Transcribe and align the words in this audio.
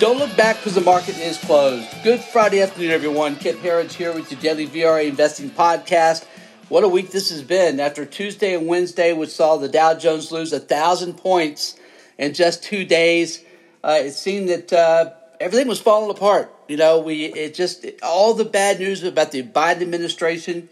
Don't 0.00 0.18
look 0.18 0.36
back 0.36 0.56
because 0.56 0.74
the 0.74 0.80
market 0.80 1.16
is 1.18 1.38
closed. 1.38 1.88
Good 2.02 2.18
Friday 2.18 2.60
afternoon, 2.60 2.90
everyone. 2.90 3.36
Kip 3.36 3.60
Herriage 3.60 3.94
here 3.94 4.12
with 4.12 4.30
your 4.30 4.40
daily 4.40 4.66
VRA 4.66 5.06
investing 5.08 5.50
podcast. 5.50 6.24
What 6.68 6.82
a 6.82 6.88
week 6.88 7.12
this 7.12 7.30
has 7.30 7.42
been. 7.42 7.78
After 7.78 8.04
Tuesday 8.04 8.56
and 8.56 8.66
Wednesday, 8.66 9.12
which 9.12 9.30
saw 9.30 9.56
the 9.56 9.68
Dow 9.68 9.94
Jones 9.94 10.32
lose 10.32 10.52
a 10.52 10.58
thousand 10.58 11.14
points 11.14 11.78
in 12.18 12.34
just 12.34 12.64
two 12.64 12.84
days, 12.84 13.44
uh, 13.84 13.98
it 14.00 14.10
seemed 14.10 14.48
that 14.48 14.72
uh, 14.72 15.12
everything 15.38 15.68
was 15.68 15.80
falling 15.80 16.10
apart. 16.10 16.52
You 16.66 16.76
know, 16.76 16.98
we 16.98 17.26
it 17.26 17.54
just 17.54 17.86
all 18.02 18.34
the 18.34 18.44
bad 18.44 18.80
news 18.80 19.04
about 19.04 19.30
the 19.30 19.44
Biden 19.44 19.82
administration, 19.82 20.68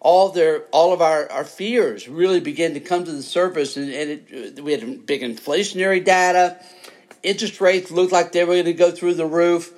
all 0.00 0.30
their 0.30 0.62
all 0.72 0.92
of 0.92 1.00
our, 1.00 1.30
our 1.30 1.44
fears 1.44 2.08
really 2.08 2.40
began 2.40 2.74
to 2.74 2.80
come 2.80 3.04
to 3.04 3.12
the 3.12 3.22
surface, 3.22 3.76
and, 3.76 3.88
and 3.92 4.10
it, 4.10 4.60
we 4.64 4.72
had 4.72 5.06
big 5.06 5.22
inflationary 5.22 6.04
data 6.04 6.58
interest 7.22 7.60
rates 7.60 7.90
looked 7.90 8.12
like 8.12 8.32
they 8.32 8.44
were 8.44 8.54
going 8.54 8.64
to 8.66 8.72
go 8.72 8.90
through 8.90 9.14
the 9.14 9.26
roof. 9.26 9.72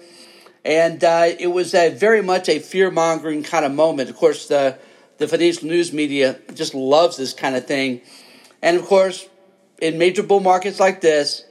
And 0.64 1.02
uh, 1.02 1.28
it 1.38 1.48
was 1.48 1.74
a, 1.74 1.90
very 1.90 2.22
much 2.22 2.48
a 2.48 2.58
fear 2.58 2.90
mongering 2.90 3.42
kind 3.42 3.64
of 3.64 3.72
moment. 3.72 4.10
Of 4.10 4.16
course, 4.16 4.48
the, 4.48 4.78
the 5.18 5.26
financial 5.26 5.68
news 5.68 5.92
media 5.92 6.38
just 6.54 6.74
loves 6.74 7.16
this 7.16 7.32
kind 7.32 7.56
of 7.56 7.66
thing. 7.66 8.02
And 8.60 8.76
of 8.76 8.84
course, 8.84 9.26
in 9.80 9.98
major 9.98 10.22
bull 10.22 10.40
markets 10.40 10.78
like 10.78 11.00
this, 11.00 11.44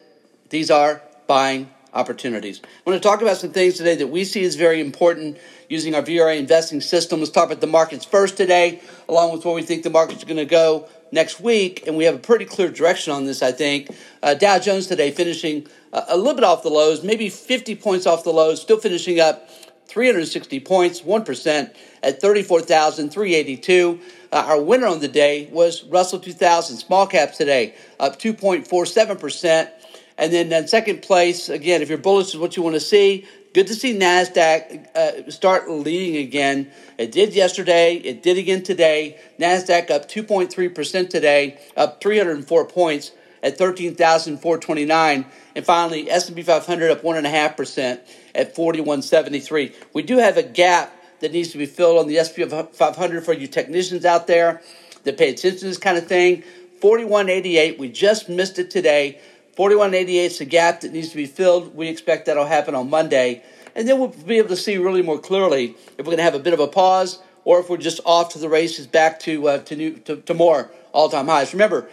these 0.50 0.70
are 0.70 1.02
buying 1.28 1.72
opportunities. 1.94 2.62
I 2.64 2.90
want 2.90 3.02
to 3.02 3.08
talk 3.08 3.22
about 3.22 3.38
some 3.38 3.52
things 3.52 3.76
today 3.76 3.96
that 3.96 4.08
we 4.08 4.24
see 4.24 4.44
as 4.44 4.56
very 4.56 4.80
important 4.80 5.40
using 5.70 5.96
our 5.96 6.04
VRA 6.04 6.38
investing 6.38 6.82
system. 6.82 7.20
Let's 7.20 7.32
talk 7.32 7.46
about 7.46 7.62
the 7.62 7.68
markets 7.68 8.06
first 8.06 8.38
today, 8.38 8.82
along 9.08 9.34
with 9.34 9.44
where 9.44 9.56
we 9.56 9.64
think 9.64 9.84
the 9.84 9.90
markets 9.90 10.22
are 10.24 10.28
going 10.28 10.38
to 10.38 10.46
go 10.46 10.88
next 11.12 11.40
week. 11.40 11.88
And 11.88 11.96
we 11.96 12.06
have 12.06 12.16
a 12.16 12.20
pretty 12.20 12.46
clear 12.46 12.70
direction 12.70 13.14
on 13.14 13.26
this, 13.26 13.42
I 13.42 13.52
think. 13.52 13.90
Uh, 14.22 14.34
Dow 14.34 14.60
Jones 14.60 14.88
today 14.88 15.12
finishing 15.12 15.68
a 15.92 16.16
little 16.16 16.36
bit 16.36 16.44
off 16.44 16.64
the 16.64 16.70
lows, 16.70 17.04
maybe 17.04 17.30
50 17.30 17.76
points 17.76 18.06
off 18.06 18.24
the 18.24 18.32
lows, 18.32 18.62
still 18.62 18.78
finishing 18.78 19.20
up 19.20 19.50
360 19.88 20.60
points, 20.60 21.02
1% 21.02 21.74
at 22.04 22.22
34,382. 22.22 24.00
Uh, 24.32 24.36
our 24.48 24.62
winner 24.62 24.86
on 24.86 25.00
the 25.00 25.08
day 25.08 25.50
was 25.52 25.84
Russell 25.86 26.20
2000 26.20 26.78
small 26.78 27.08
caps 27.08 27.38
today, 27.38 27.74
up 28.00 28.20
2.47%. 28.20 29.72
And 30.20 30.34
then 30.34 30.52
in 30.52 30.68
second 30.68 31.02
place, 31.02 31.50
again, 31.50 31.82
if 31.82 31.90
you're 31.90 31.98
bullish 31.98 32.30
is 32.30 32.38
what 32.38 32.56
you 32.56 32.62
want 32.62 32.76
to 32.76 32.82
see, 32.82 33.26
good 33.54 33.68
to 33.68 33.74
see 33.74 33.98
NASDAQ 33.98 34.96
uh, 34.96 35.32
start 35.32 35.70
leading 35.70 36.18
again. 36.18 36.72
It 36.98 37.12
did 37.12 37.34
yesterday, 37.34 37.96
it 37.96 38.22
did 38.24 38.38
again 38.38 38.64
today. 38.64 39.20
NASDAQ 39.40 39.92
up 39.92 40.10
2.3% 40.10 41.10
today, 41.10 41.60
up 41.76 42.02
304 42.02 42.66
points 42.66 43.12
at 43.42 43.58
13,429. 43.58 45.26
And 45.56 45.66
finally, 45.66 46.10
S&P 46.10 46.42
500 46.42 46.92
up 46.92 47.02
1.5% 47.02 48.00
at 48.36 48.56
4173. 48.56 49.76
We 49.94 50.04
do 50.04 50.18
have 50.18 50.38
a 50.38 50.44
gap 50.44 50.96
that 51.20 51.32
needs 51.32 51.52
to 51.52 51.58
be 51.58 51.66
filled 51.66 52.00
on 52.00 52.08
the 52.08 52.18
S&P 52.18 52.46
500 52.46 53.24
for 53.24 53.34
you 53.34 53.48
technicians 53.48 54.06
out 54.06 54.28
there 54.28 54.62
that 55.04 55.18
pay 55.18 55.30
attention 55.30 55.60
to 55.60 55.66
this 55.66 55.78
kind 55.78 55.98
of 55.98 56.08
thing. 56.08 56.44
4188, 56.82 57.78
we 57.78 57.90
just 57.90 58.30
missed 58.30 58.58
it 58.58 58.72
today. 58.72 59.20
4188 59.60 60.18
is 60.24 60.38
the 60.38 60.46
gap 60.46 60.80
that 60.80 60.94
needs 60.94 61.10
to 61.10 61.18
be 61.18 61.26
filled. 61.26 61.76
We 61.76 61.90
expect 61.90 62.28
that'll 62.28 62.46
happen 62.46 62.76
on 62.76 62.90
Monday. 62.90 63.44
And 63.76 63.86
then 63.86 64.00
we'll 64.00 64.08
be 64.08 64.38
able 64.38 64.48
to 64.48 64.56
see 64.56 64.78
really 64.78 65.02
more 65.02 65.20
clearly 65.20 65.76
if 65.98 66.06
we're 66.06 66.16
going 66.16 66.18
to 66.20 66.24
have 66.24 66.34
a 66.34 66.40
bit 66.40 66.54
of 66.54 66.62
a 66.62 66.68
pause 66.68 67.20
or 67.44 67.60
if 67.60 67.70
we're 67.70 67.76
just 67.76 68.00
off 68.06 68.32
to 68.32 68.40
the 68.40 68.48
races 68.48 68.88
back 68.88 69.20
to, 69.20 69.50
uh, 69.50 69.58
to, 69.58 69.76
new, 69.76 69.96
to, 70.06 70.16
to 70.16 70.34
more 70.34 70.72
all 70.94 71.10
time 71.10 71.28
highs. 71.28 71.52
Remember, 71.52 71.90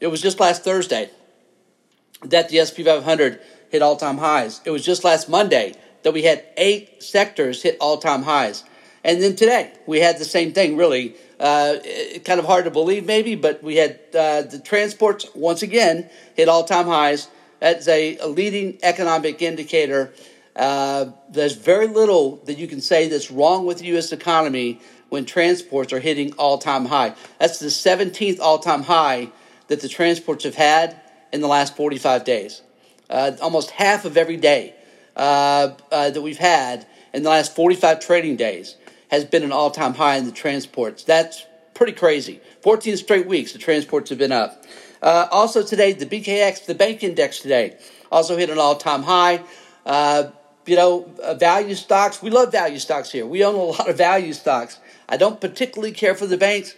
it 0.00 0.08
was 0.08 0.20
just 0.20 0.40
last 0.40 0.64
Thursday 0.64 1.08
that 2.24 2.48
the 2.48 2.66
SP 2.66 2.82
500 2.82 3.42
hit 3.70 3.80
all 3.80 3.94
time 3.94 4.18
highs. 4.18 4.60
It 4.64 4.72
was 4.72 4.84
just 4.84 5.04
last 5.04 5.28
Monday 5.28 5.76
that 6.02 6.12
we 6.12 6.24
had 6.24 6.44
eight 6.56 7.00
sectors 7.00 7.62
hit 7.62 7.76
all 7.80 7.98
time 7.98 8.24
highs. 8.24 8.64
And 9.04 9.22
then 9.22 9.36
today 9.36 9.72
we 9.86 10.00
had 10.00 10.18
the 10.18 10.24
same 10.24 10.52
thing, 10.52 10.76
really. 10.76 11.14
Uh, 11.38 11.76
kind 12.24 12.40
of 12.40 12.46
hard 12.46 12.64
to 12.64 12.70
believe, 12.70 13.06
maybe, 13.06 13.36
but 13.36 13.62
we 13.62 13.76
had 13.76 14.00
uh, 14.12 14.42
the 14.42 14.60
transports 14.64 15.26
once 15.36 15.62
again 15.62 16.08
hit 16.34 16.48
all 16.48 16.64
time 16.64 16.86
highs. 16.86 17.28
That's 17.60 17.86
a, 17.86 18.18
a, 18.18 18.26
leading 18.26 18.78
economic 18.82 19.40
indicator. 19.40 20.12
Uh, 20.56 21.06
there's 21.30 21.54
very 21.54 21.86
little 21.86 22.36
that 22.46 22.58
you 22.58 22.66
can 22.66 22.80
say 22.80 23.08
that's 23.08 23.30
wrong 23.30 23.66
with 23.66 23.78
the 23.78 23.86
U.S. 23.86 24.10
economy 24.10 24.80
when 25.10 25.24
transports 25.24 25.92
are 25.92 26.00
hitting 26.00 26.32
all 26.34 26.58
time 26.58 26.86
high. 26.86 27.14
That's 27.38 27.60
the 27.60 27.66
17th 27.66 28.40
all 28.40 28.58
time 28.58 28.82
high 28.82 29.30
that 29.68 29.80
the 29.80 29.88
transports 29.88 30.42
have 30.44 30.56
had 30.56 31.00
in 31.32 31.40
the 31.40 31.48
last 31.48 31.76
45 31.76 32.24
days. 32.24 32.62
Uh, 33.08 33.32
almost 33.40 33.70
half 33.70 34.04
of 34.04 34.16
every 34.16 34.36
day 34.36 34.74
uh, 35.16 35.70
uh, 35.92 36.10
that 36.10 36.20
we've 36.20 36.38
had 36.38 36.86
in 37.12 37.22
the 37.22 37.30
last 37.30 37.54
45 37.54 38.00
trading 38.00 38.36
days 38.36 38.76
has 39.10 39.24
been 39.24 39.42
an 39.42 39.52
all 39.52 39.70
time 39.70 39.94
high 39.94 40.16
in 40.16 40.26
the 40.26 40.32
transports. 40.32 41.04
That's 41.04 41.44
pretty 41.74 41.92
crazy. 41.92 42.40
14 42.62 42.96
straight 42.96 43.26
weeks 43.26 43.52
the 43.52 43.58
transports 43.58 44.10
have 44.10 44.18
been 44.18 44.32
up. 44.32 44.64
Uh, 45.00 45.28
also 45.30 45.62
today, 45.62 45.92
the 45.92 46.06
BKX, 46.06 46.66
the 46.66 46.74
bank 46.74 47.02
index 47.02 47.38
today, 47.40 47.78
also 48.10 48.36
hit 48.36 48.50
an 48.50 48.58
all 48.58 48.76
time 48.76 49.02
high. 49.04 49.42
Uh, 49.86 50.30
you 50.66 50.76
know, 50.76 51.10
uh, 51.22 51.34
value 51.34 51.74
stocks, 51.74 52.20
we 52.20 52.30
love 52.30 52.52
value 52.52 52.78
stocks 52.78 53.10
here. 53.10 53.24
We 53.24 53.42
own 53.44 53.54
a 53.54 53.62
lot 53.62 53.88
of 53.88 53.96
value 53.96 54.34
stocks. 54.34 54.78
I 55.08 55.16
don't 55.16 55.40
particularly 55.40 55.92
care 55.92 56.14
for 56.14 56.26
the 56.26 56.36
banks, 56.36 56.74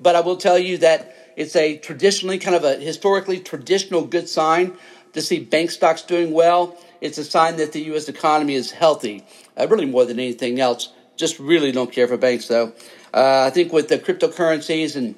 but 0.00 0.16
I 0.16 0.20
will 0.20 0.36
tell 0.36 0.58
you 0.58 0.78
that 0.78 1.14
it's 1.36 1.54
a 1.54 1.78
traditionally 1.78 2.38
kind 2.38 2.56
of 2.56 2.64
a 2.64 2.76
historically 2.76 3.38
traditional 3.38 4.04
good 4.04 4.28
sign 4.28 4.76
to 5.12 5.22
see 5.22 5.38
bank 5.38 5.70
stocks 5.70 6.02
doing 6.02 6.32
well. 6.32 6.76
It's 7.00 7.16
a 7.18 7.24
sign 7.24 7.56
that 7.58 7.72
the 7.72 7.80
U.S. 7.82 8.08
economy 8.08 8.54
is 8.54 8.72
healthy, 8.72 9.24
uh, 9.56 9.68
really 9.68 9.86
more 9.86 10.04
than 10.04 10.18
anything 10.18 10.58
else. 10.58 10.92
Just 11.18 11.40
really 11.40 11.72
don't 11.72 11.90
care 11.90 12.06
for 12.06 12.16
banks, 12.16 12.46
though. 12.46 12.72
Uh, 13.12 13.44
I 13.46 13.50
think 13.50 13.72
with 13.72 13.88
the 13.88 13.98
cryptocurrencies 13.98 14.94
and 14.94 15.16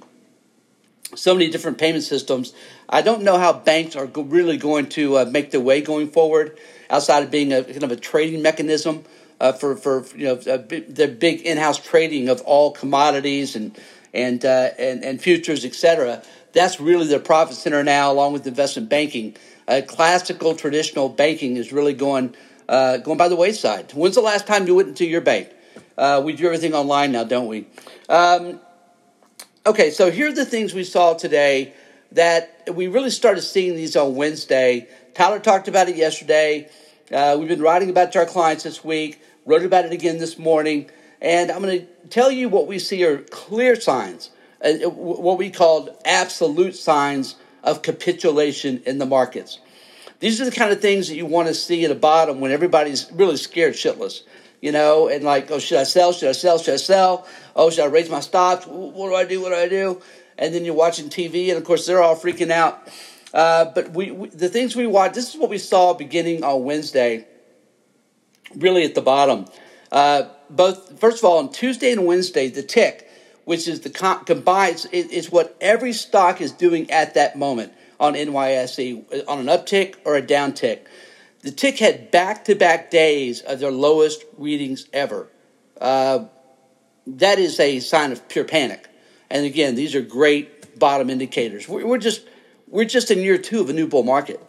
so 1.15 1.34
many 1.34 1.50
different 1.50 1.77
payment 1.77 2.05
systems, 2.05 2.55
I 2.88 3.03
don't 3.03 3.22
know 3.22 3.37
how 3.37 3.53
banks 3.53 3.97
are 3.97 4.06
go- 4.06 4.22
really 4.22 4.56
going 4.56 4.88
to 4.91 5.19
uh, 5.19 5.25
make 5.27 5.50
their 5.50 5.61
way 5.61 5.83
going 5.83 6.09
forward 6.09 6.59
outside 6.88 7.22
of 7.22 7.31
being 7.31 7.53
a 7.53 7.62
kind 7.62 7.83
of 7.83 7.93
a 7.93 7.97
trading 7.97 8.41
mechanism 8.41 9.05
uh, 9.41 9.53
for, 9.53 9.77
for 9.77 10.06
you 10.16 10.25
know 10.25 10.37
the 10.37 11.16
big 11.21 11.43
in-house 11.43 11.78
trading 11.78 12.31
of 12.31 12.41
all 12.43 12.72
commodities 12.72 13.55
and 13.55 13.78
and 14.15 14.43
uh, 14.44 14.71
and, 14.78 15.05
and 15.05 15.21
futures, 15.21 15.67
etc. 15.67 16.22
That's 16.55 16.81
really 16.81 17.09
their 17.09 17.21
profit 17.21 17.56
center 17.56 17.84
now, 17.84 18.11
along 18.11 18.32
with 18.32 18.47
investment 18.47 18.88
banking. 18.88 19.37
Classical 19.87 20.56
traditional 20.56 21.09
banking 21.09 21.56
is 21.56 21.72
really 21.72 21.93
going 21.93 22.34
uh, 22.71 22.97
going 22.97 23.19
by 23.19 23.28
the 23.28 23.37
wayside. 23.37 23.93
When's 23.93 24.15
the 24.15 24.22
last 24.22 24.47
time 24.47 24.67
you 24.67 24.75
went 24.75 24.88
into 24.88 25.05
your 25.05 25.21
bank? 25.21 25.49
Uh, 26.00 26.19
we 26.25 26.33
do 26.33 26.47
everything 26.47 26.72
online 26.72 27.12
now, 27.12 27.25
don't 27.25 27.47
we? 27.47 27.66
Um, 28.09 28.59
okay, 29.66 29.91
so 29.91 30.11
here 30.11 30.28
are 30.28 30.33
the 30.33 30.47
things 30.47 30.72
we 30.72 30.83
saw 30.83 31.12
today 31.12 31.75
that 32.12 32.71
we 32.72 32.88
really 32.88 33.11
started 33.11 33.43
seeing 33.43 33.77
these 33.77 33.97
on 33.97 34.15
Wednesday. 34.15 34.88
Tyler 35.12 35.38
talked 35.38 35.69
about 35.69 35.91
it 35.91 35.97
yesterday. 35.97 36.71
Uh, 37.12 37.37
we've 37.38 37.50
been 37.50 37.61
writing 37.61 37.91
about 37.91 38.09
it 38.09 38.12
to 38.12 38.21
our 38.21 38.25
clients 38.25 38.65
this 38.65 38.83
week. 38.83 39.21
Wrote 39.44 39.62
about 39.62 39.84
it 39.84 39.93
again 39.93 40.16
this 40.16 40.38
morning. 40.38 40.88
And 41.21 41.50
I'm 41.50 41.61
going 41.61 41.81
to 41.81 41.87
tell 42.09 42.31
you 42.31 42.49
what 42.49 42.67
we 42.67 42.78
see 42.78 43.05
are 43.05 43.19
clear 43.19 43.78
signs, 43.78 44.31
uh, 44.65 44.88
what 44.88 45.37
we 45.37 45.50
called 45.50 45.91
absolute 46.06 46.77
signs 46.77 47.37
of 47.62 47.82
capitulation 47.82 48.82
in 48.87 48.97
the 48.97 49.05
markets. 49.05 49.59
These 50.21 50.41
are 50.41 50.47
the 50.47 50.50
kind 50.50 50.72
of 50.72 50.81
things 50.81 51.09
that 51.09 51.17
you 51.17 51.27
want 51.27 51.49
to 51.49 51.55
see 51.55 51.84
at 51.84 51.88
the 51.88 51.94
bottom 51.94 52.41
when 52.41 52.53
everybody's 52.53 53.12
really 53.12 53.37
scared 53.37 53.75
shitless, 53.75 54.22
you 54.60 54.72
know, 54.72 55.09
and 55.09 55.25
like, 55.25 55.50
oh, 55.50 55.59
should 55.59 55.78
I 55.78 55.84
sell? 55.84 56.12
Should 56.12 56.28
I 56.28 56.32
sell? 56.32 56.59
Should 56.59 56.75
I 56.75 56.78
sell? 56.78 57.26
Oh, 57.56 57.71
should 57.71 57.84
I 57.84 57.87
raise 57.87 58.10
my 58.10 58.21
stops? 58.21 58.66
What 58.66 59.09
do 59.09 59.15
I 59.15 59.25
do? 59.25 59.41
What 59.41 59.50
do 59.50 59.56
I 59.56 59.69
do? 59.69 60.03
And 60.38 60.55
then 60.55 60.64
you're 60.64 60.75
watching 60.75 61.08
TV, 61.08 61.49
and 61.49 61.58
of 61.58 61.64
course, 61.64 61.87
they're 61.87 62.02
all 62.02 62.17
freaking 62.17 62.50
out. 62.50 62.88
Uh, 63.32 63.67
but 63.67 63.90
we, 63.93 64.11
we, 64.11 64.29
the 64.29 64.49
things 64.49 64.75
we 64.75 64.87
watch, 64.87 65.14
this 65.14 65.35
is 65.35 65.40
what 65.40 65.50
we 65.50 65.58
saw 65.58 65.94
beginning 65.94 66.43
on 66.43 66.64
Wednesday, 66.64 67.26
really 68.55 68.85
at 68.85 68.94
the 68.94 69.02
bottom. 69.02 69.46
Uh, 69.93 70.25
both 70.49 70.99
first 71.00 71.19
of 71.19 71.25
all 71.25 71.38
on 71.38 71.52
Tuesday 71.52 71.93
and 71.93 72.06
Wednesday, 72.06 72.49
the 72.49 72.62
tick, 72.62 73.08
which 73.44 73.69
is 73.69 73.81
the 73.81 73.90
com- 73.90 74.25
combined, 74.25 74.87
it's 74.93 75.31
what 75.31 75.56
every 75.61 75.93
stock 75.93 76.40
is 76.40 76.52
doing 76.52 76.90
at 76.90 77.14
that 77.14 77.38
moment 77.38 77.73
on 77.99 78.14
NYSE 78.14 79.25
on 79.29 79.38
an 79.40 79.46
uptick 79.46 79.96
or 80.05 80.17
a 80.17 80.23
downtick. 80.23 80.81
The 81.42 81.50
tick 81.50 81.78
had 81.78 82.10
back-to-back 82.10 82.90
days 82.90 83.40
of 83.40 83.60
their 83.60 83.70
lowest 83.70 84.25
readings 84.37 84.87
ever. 84.92 85.28
Uh, 85.81 86.26
that 87.06 87.38
is 87.38 87.58
a 87.58 87.81
sign 87.81 88.12
of 88.12 88.28
pure 88.28 88.44
panic. 88.44 88.88
And 89.31 89.46
again, 89.46 89.75
these 89.75 89.94
are 89.94 90.02
great 90.02 90.78
bottom 90.78 91.08
indicators. 91.08 91.69
We're, 91.69 91.98
just 91.98 92.22
we're 92.69 92.84
just 92.84 93.10
in 93.10 93.20
year 93.20 93.38
two 93.38 93.60
of 93.60 93.70
a 93.70 93.72
new 93.72 93.87
bull 93.87 94.02
market. 94.02 94.40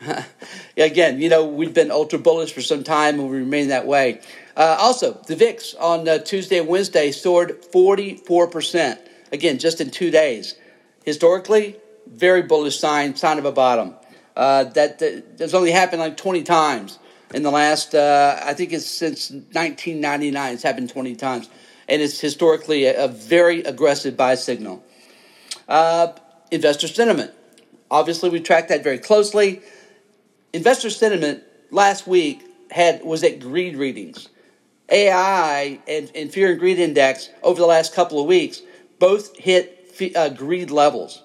Again, 0.76 1.20
you 1.20 1.28
know, 1.28 1.46
we've 1.46 1.74
been 1.74 1.90
ultra 1.90 2.18
bullish 2.18 2.52
for 2.52 2.60
some 2.60 2.84
time 2.84 3.18
and 3.18 3.28
we 3.28 3.38
remain 3.38 3.68
that 3.68 3.86
way. 3.86 4.20
Uh, 4.56 4.76
also, 4.78 5.14
the 5.26 5.34
VIX 5.34 5.74
on 5.74 6.08
uh, 6.08 6.18
Tuesday 6.18 6.58
and 6.58 6.68
Wednesday 6.68 7.10
soared 7.10 7.62
44%. 7.62 8.98
Again, 9.32 9.58
just 9.58 9.80
in 9.80 9.90
two 9.90 10.10
days. 10.10 10.54
Historically, 11.04 11.76
very 12.06 12.42
bullish 12.42 12.78
sign, 12.78 13.16
sign 13.16 13.38
of 13.38 13.44
a 13.44 13.52
bottom. 13.52 13.94
Uh, 14.38 14.62
that, 14.62 15.00
that 15.00 15.36
that's 15.36 15.52
only 15.52 15.72
happened 15.72 15.98
like 16.00 16.16
20 16.16 16.44
times 16.44 17.00
in 17.34 17.42
the 17.42 17.50
last, 17.50 17.92
uh, 17.92 18.38
I 18.40 18.54
think 18.54 18.72
it's 18.72 18.86
since 18.86 19.32
1999. 19.32 20.54
It's 20.54 20.62
happened 20.62 20.90
20 20.90 21.16
times. 21.16 21.50
And 21.88 22.00
it's 22.00 22.20
historically 22.20 22.84
a, 22.84 23.06
a 23.06 23.08
very 23.08 23.64
aggressive 23.64 24.16
buy 24.16 24.36
signal. 24.36 24.84
Uh, 25.68 26.12
investor 26.52 26.86
sentiment. 26.86 27.32
Obviously, 27.90 28.30
we 28.30 28.38
track 28.38 28.68
that 28.68 28.84
very 28.84 28.98
closely. 28.98 29.60
Investor 30.52 30.90
sentiment 30.90 31.42
last 31.72 32.06
week 32.06 32.44
had 32.70 33.04
was 33.04 33.24
at 33.24 33.40
greed 33.40 33.76
readings. 33.76 34.28
AI 34.88 35.80
and, 35.88 36.12
and 36.14 36.32
fear 36.32 36.52
and 36.52 36.60
greed 36.60 36.78
index 36.78 37.28
over 37.42 37.60
the 37.60 37.66
last 37.66 37.92
couple 37.92 38.20
of 38.20 38.26
weeks 38.26 38.62
both 39.00 39.36
hit 39.36 40.14
uh, 40.14 40.28
greed 40.28 40.70
levels. 40.70 41.24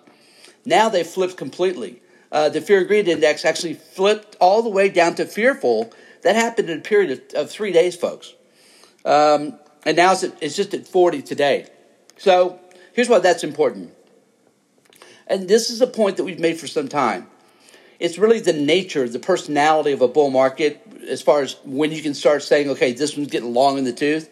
Now 0.66 0.90
they 0.90 1.04
flipped 1.04 1.38
completely. 1.38 2.02
Uh, 2.34 2.50
the 2.50 2.60
fear 2.60 2.84
greed 2.84 3.08
index 3.08 3.46
actually 3.46 3.76
flipped 3.76 4.36
all 4.42 4.64
the 4.64 4.70
way 4.70 4.90
down 4.90 5.14
to 5.14 5.24
fearful. 5.24 5.94
That 6.24 6.36
happened 6.36 6.68
in 6.68 6.80
a 6.80 6.82
period 6.82 7.12
of, 7.12 7.44
of 7.44 7.52
three 7.52 7.72
days, 7.72 7.96
folks. 7.96 8.34
Um, 9.06 9.60
and 9.86 9.96
now 9.96 10.14
it's, 10.14 10.24
at, 10.24 10.42
it's 10.42 10.56
just 10.56 10.74
at 10.74 10.88
40 10.88 11.22
today. 11.22 11.68
So 12.18 12.60
here's 12.94 13.08
why 13.08 13.20
that's 13.20 13.44
important. 13.44 13.94
And 15.28 15.48
this 15.48 15.70
is 15.70 15.80
a 15.80 15.88
point 15.88 16.18
that 16.18 16.24
we've 16.24 16.40
made 16.40 16.60
for 16.60 16.66
some 16.66 16.88
time. 16.88 17.28
It's 18.00 18.18
really 18.18 18.40
the 18.40 18.52
nature, 18.52 19.08
the 19.08 19.20
personality 19.20 19.92
of 19.92 20.02
a 20.02 20.08
bull 20.08 20.32
market 20.32 20.82
as 21.08 21.22
far 21.22 21.42
as 21.42 21.58
when 21.64 21.92
you 21.92 22.02
can 22.02 22.16
start 22.16 22.42
saying, 22.42 22.68
okay, 22.72 22.94
this 22.94 23.16
one's 23.16 23.30
getting 23.30 23.54
long 23.54 23.78
in 23.78 23.84
the 23.84 23.94
tooth. 23.94 24.30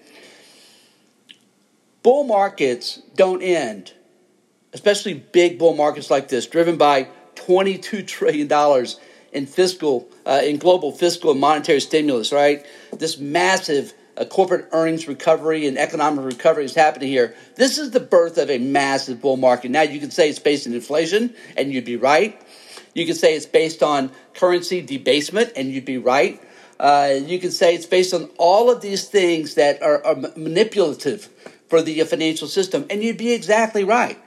Bull 2.01 2.23
markets 2.23 2.99
don't 3.15 3.43
end, 3.43 3.93
especially 4.73 5.13
big 5.13 5.59
bull 5.59 5.75
markets 5.75 6.09
like 6.09 6.29
this, 6.29 6.47
driven 6.47 6.77
by 6.77 7.07
$22 7.51 8.07
trillion 8.07 8.85
in 9.33 9.45
fiscal, 9.45 10.07
uh, 10.25 10.41
in 10.43 10.57
global 10.57 10.91
fiscal 10.91 11.31
and 11.31 11.39
monetary 11.39 11.79
stimulus, 11.79 12.31
right? 12.31 12.65
This 12.97 13.17
massive 13.17 13.93
uh, 14.17 14.25
corporate 14.25 14.67
earnings 14.71 15.07
recovery 15.07 15.67
and 15.67 15.77
economic 15.77 16.25
recovery 16.25 16.65
is 16.65 16.75
happening 16.75 17.09
here. 17.09 17.35
This 17.55 17.77
is 17.77 17.91
the 17.91 17.99
birth 17.99 18.37
of 18.37 18.49
a 18.49 18.57
massive 18.57 19.21
bull 19.21 19.37
market. 19.37 19.71
Now, 19.71 19.81
you 19.81 19.99
can 19.99 20.11
say 20.11 20.29
it's 20.29 20.39
based 20.39 20.67
on 20.67 20.73
inflation, 20.73 21.33
and 21.57 21.71
you'd 21.71 21.85
be 21.85 21.97
right. 21.97 22.41
You 22.93 23.05
can 23.05 23.15
say 23.15 23.35
it's 23.35 23.45
based 23.45 23.83
on 23.83 24.11
currency 24.33 24.81
debasement, 24.81 25.51
and 25.55 25.71
you'd 25.71 25.85
be 25.85 25.97
right. 25.97 26.41
Uh, 26.79 27.19
you 27.25 27.39
can 27.39 27.51
say 27.51 27.75
it's 27.75 27.85
based 27.85 28.13
on 28.13 28.29
all 28.37 28.71
of 28.71 28.81
these 28.81 29.07
things 29.07 29.55
that 29.55 29.81
are, 29.81 30.03
are 30.05 30.15
manipulative 30.35 31.29
for 31.69 31.81
the 31.81 32.01
financial 32.01 32.47
system, 32.47 32.85
and 32.89 33.03
you'd 33.03 33.17
be 33.17 33.31
exactly 33.33 33.83
right. 33.83 34.17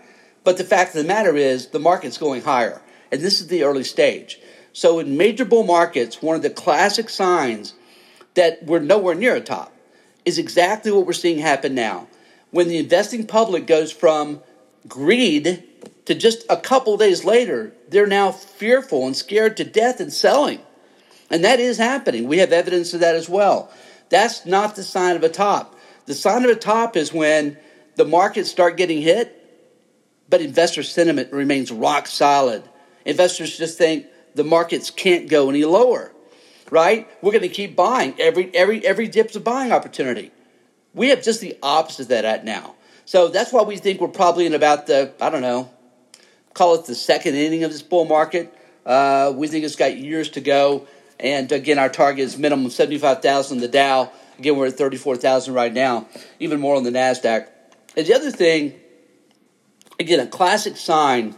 But 0.44 0.58
the 0.58 0.64
fact 0.64 0.94
of 0.94 1.02
the 1.02 1.08
matter 1.08 1.36
is, 1.36 1.68
the 1.68 1.78
market's 1.78 2.16
going 2.16 2.42
higher, 2.42 2.80
and 3.14 3.22
this 3.22 3.40
is 3.40 3.46
the 3.46 3.62
early 3.62 3.84
stage. 3.84 4.40
So, 4.72 4.98
in 4.98 5.16
major 5.16 5.44
bull 5.44 5.62
markets, 5.62 6.20
one 6.20 6.34
of 6.34 6.42
the 6.42 6.50
classic 6.50 7.08
signs 7.08 7.74
that 8.34 8.64
we're 8.64 8.80
nowhere 8.80 9.14
near 9.14 9.36
a 9.36 9.40
top 9.40 9.72
is 10.24 10.36
exactly 10.36 10.90
what 10.90 11.06
we're 11.06 11.12
seeing 11.12 11.38
happen 11.38 11.76
now. 11.76 12.08
When 12.50 12.66
the 12.66 12.78
investing 12.78 13.24
public 13.24 13.68
goes 13.68 13.92
from 13.92 14.40
greed 14.88 15.62
to 16.06 16.14
just 16.16 16.44
a 16.50 16.56
couple 16.56 16.96
days 16.96 17.24
later, 17.24 17.72
they're 17.88 18.08
now 18.08 18.32
fearful 18.32 19.06
and 19.06 19.14
scared 19.14 19.56
to 19.58 19.64
death 19.64 20.00
and 20.00 20.12
selling. 20.12 20.60
And 21.30 21.44
that 21.44 21.60
is 21.60 21.78
happening. 21.78 22.26
We 22.26 22.38
have 22.38 22.52
evidence 22.52 22.94
of 22.94 23.00
that 23.00 23.14
as 23.14 23.28
well. 23.28 23.70
That's 24.08 24.44
not 24.44 24.74
the 24.74 24.82
sign 24.82 25.14
of 25.14 25.22
a 25.22 25.28
top. 25.28 25.78
The 26.06 26.14
sign 26.14 26.44
of 26.44 26.50
a 26.50 26.56
top 26.56 26.96
is 26.96 27.12
when 27.12 27.58
the 27.94 28.04
markets 28.04 28.50
start 28.50 28.76
getting 28.76 29.00
hit, 29.00 29.40
but 30.28 30.40
investor 30.40 30.82
sentiment 30.82 31.32
remains 31.32 31.70
rock 31.70 32.08
solid. 32.08 32.64
Investors 33.04 33.56
just 33.56 33.78
think 33.78 34.06
the 34.34 34.44
markets 34.44 34.90
can't 34.90 35.28
go 35.28 35.48
any 35.48 35.64
lower 35.64 36.14
right? 36.70 37.08
We're 37.22 37.32
going 37.32 37.42
to 37.42 37.48
keep 37.48 37.76
buying. 37.76 38.14
Every 38.18 38.54
every 38.54 38.84
every 38.84 39.08
dip's 39.08 39.36
a 39.36 39.40
buying 39.40 39.72
opportunity. 39.72 40.32
We 40.92 41.08
have 41.08 41.22
just 41.22 41.40
the 41.40 41.56
opposite 41.62 42.02
of 42.02 42.08
that 42.08 42.24
at 42.24 42.44
now. 42.44 42.74
So 43.04 43.28
that's 43.28 43.52
why 43.52 43.62
we 43.62 43.76
think 43.76 44.00
we're 44.00 44.08
probably 44.08 44.46
in 44.46 44.54
about 44.54 44.86
the 44.86 45.12
I 45.20 45.30
don't 45.30 45.42
know, 45.42 45.70
call 46.52 46.74
it 46.74 46.86
the 46.86 46.94
second 46.94 47.34
inning 47.34 47.64
of 47.64 47.72
this 47.72 47.82
bull 47.82 48.04
market. 48.04 48.52
Uh, 48.84 49.32
we 49.34 49.46
think 49.46 49.64
it's 49.64 49.76
got 49.76 49.96
years 49.96 50.30
to 50.30 50.40
go. 50.40 50.86
And 51.20 51.50
again, 51.52 51.78
our 51.78 51.88
target 51.88 52.24
is 52.24 52.36
minimum 52.36 52.70
seventy 52.70 52.98
five 52.98 53.22
thousand. 53.22 53.58
The 53.58 53.68
Dow. 53.68 54.10
Again, 54.38 54.56
we're 54.56 54.66
at 54.66 54.74
thirty 54.74 54.96
four 54.96 55.16
thousand 55.16 55.54
right 55.54 55.72
now. 55.72 56.08
Even 56.40 56.60
more 56.60 56.76
on 56.76 56.82
the 56.82 56.90
Nasdaq. 56.90 57.48
And 57.96 58.04
the 58.04 58.14
other 58.14 58.32
thing, 58.32 58.74
again, 60.00 60.18
a 60.18 60.26
classic 60.26 60.76
sign 60.76 61.36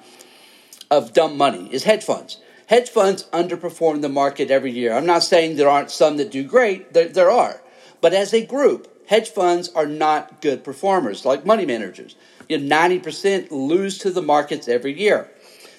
of 0.90 1.12
dumb 1.12 1.36
money 1.36 1.68
is 1.72 1.84
hedge 1.84 2.04
funds 2.04 2.38
hedge 2.66 2.90
funds 2.90 3.24
underperform 3.32 4.02
the 4.02 4.08
market 4.08 4.50
every 4.50 4.72
year. 4.72 4.92
I'm 4.92 5.06
not 5.06 5.22
saying 5.22 5.56
there 5.56 5.68
aren't 5.68 5.90
some 5.90 6.16
that 6.18 6.30
do 6.30 6.44
great, 6.44 6.92
there, 6.92 7.08
there 7.08 7.30
are. 7.30 7.60
But 8.00 8.12
as 8.12 8.34
a 8.34 8.44
group, 8.44 9.04
hedge 9.08 9.30
funds 9.30 9.70
are 9.70 9.86
not 9.86 10.40
good 10.42 10.62
performers 10.62 11.24
like 11.24 11.46
money 11.46 11.64
managers. 11.64 12.14
You 12.48 12.58
know, 12.58 12.76
90% 12.76 13.50
lose 13.50 13.98
to 13.98 14.10
the 14.10 14.22
markets 14.22 14.68
every 14.68 14.98
year. 14.98 15.30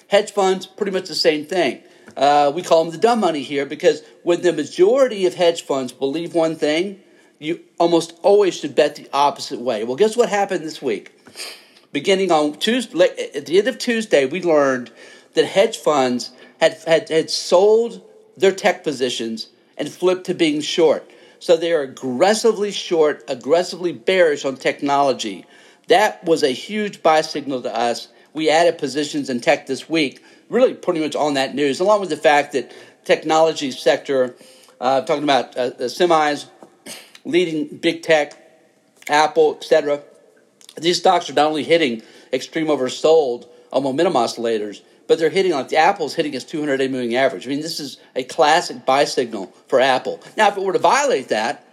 Hedge 0.08 0.32
funds, 0.32 0.66
pretty 0.66 0.92
much 0.92 1.08
the 1.08 1.14
same 1.14 1.44
thing. 1.44 1.82
Uh, 2.16 2.50
we 2.54 2.62
call 2.62 2.84
them 2.84 2.92
the 2.92 2.98
dumb 2.98 3.20
money 3.20 3.42
here 3.42 3.66
because 3.66 4.02
when 4.22 4.40
the 4.40 4.52
majority 4.52 5.26
of 5.26 5.34
hedge 5.34 5.62
funds 5.62 5.92
believe 5.92 6.34
one 6.34 6.56
thing, 6.56 7.00
you 7.38 7.60
almost 7.78 8.18
always 8.22 8.58
should 8.58 8.74
bet 8.74 8.96
the 8.96 9.08
opposite 9.12 9.60
way. 9.60 9.84
Well, 9.84 9.96
guess 9.96 10.16
what 10.16 10.28
happened 10.28 10.64
this 10.64 10.82
week? 10.82 11.12
Beginning 11.92 12.30
on 12.30 12.54
Tuesday, 12.54 13.08
at 13.34 13.46
the 13.46 13.58
end 13.58 13.68
of 13.68 13.78
Tuesday, 13.78 14.26
we 14.26 14.42
learned 14.42 14.90
that 15.34 15.46
hedge 15.46 15.78
funds 15.78 16.32
had, 16.60 16.76
had, 16.86 17.08
had 17.08 17.30
sold 17.30 18.02
their 18.36 18.52
tech 18.52 18.84
positions 18.84 19.48
and 19.76 19.88
flipped 19.88 20.26
to 20.26 20.34
being 20.34 20.60
short. 20.60 21.10
So 21.38 21.56
they're 21.56 21.82
aggressively 21.82 22.72
short, 22.72 23.24
aggressively 23.28 23.92
bearish 23.92 24.44
on 24.44 24.56
technology. 24.56 25.46
That 25.86 26.22
was 26.24 26.42
a 26.42 26.50
huge 26.50 27.02
buy 27.02 27.22
signal 27.22 27.62
to 27.62 27.74
us. 27.74 28.08
We 28.34 28.50
added 28.50 28.78
positions 28.78 29.30
in 29.30 29.40
tech 29.40 29.66
this 29.66 29.88
week, 29.88 30.22
really 30.50 30.74
pretty 30.74 31.00
much 31.00 31.16
on 31.16 31.34
that 31.34 31.54
news, 31.54 31.80
along 31.80 32.00
with 32.00 32.10
the 32.10 32.16
fact 32.16 32.52
that 32.52 32.72
technology 33.04 33.70
sector, 33.70 34.34
uh, 34.80 35.00
talking 35.02 35.24
about 35.24 35.56
uh, 35.56 35.70
semis, 35.80 36.46
leading 37.24 37.78
big 37.78 38.02
tech, 38.02 38.34
Apple, 39.08 39.56
etc. 39.56 40.02
These 40.80 40.98
stocks 40.98 41.28
are 41.30 41.34
not 41.34 41.46
only 41.46 41.64
hitting 41.64 42.02
extreme 42.32 42.66
oversold 42.66 43.46
on 43.72 43.82
momentum 43.82 44.14
oscillators, 44.14 44.82
but 45.06 45.18
they're 45.18 45.30
hitting 45.30 45.52
like 45.52 45.68
the 45.68 45.76
Apple's 45.76 46.14
hitting 46.14 46.34
its 46.34 46.44
200 46.44 46.76
day 46.76 46.88
moving 46.88 47.16
average. 47.16 47.46
I 47.46 47.50
mean, 47.50 47.62
this 47.62 47.80
is 47.80 47.98
a 48.14 48.22
classic 48.22 48.84
buy 48.84 49.04
signal 49.04 49.52
for 49.66 49.80
Apple. 49.80 50.20
Now, 50.36 50.48
if 50.48 50.56
it 50.56 50.62
were 50.62 50.74
to 50.74 50.78
violate 50.78 51.28
that, 51.28 51.64